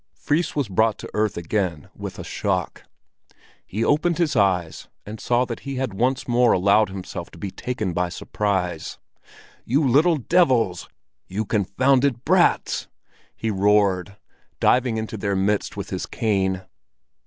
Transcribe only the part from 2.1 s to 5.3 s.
a shock. He opened his eyes, and